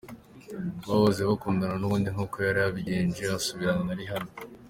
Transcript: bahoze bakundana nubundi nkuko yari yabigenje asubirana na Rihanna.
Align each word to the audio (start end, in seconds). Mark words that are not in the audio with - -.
bahoze 0.87 1.21
bakundana 1.29 1.75
nubundi 1.77 2.09
nkuko 2.13 2.35
yari 2.45 2.59
yabigenje 2.63 3.23
asubirana 3.37 3.83
na 3.87 3.95
Rihanna. 3.99 4.33